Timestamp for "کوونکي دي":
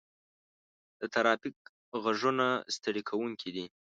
3.09-3.65